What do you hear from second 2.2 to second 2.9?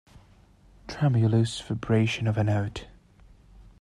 of a note.